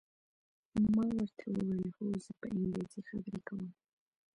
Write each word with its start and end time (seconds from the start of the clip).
ما 0.93 1.03
ورته 1.17 1.43
وویل: 1.49 1.85
هو، 1.95 2.05
زه 2.23 2.31
په 2.39 2.45
انګریزي 2.55 3.01
خبرې 3.07 3.39
کوم. 3.47 3.61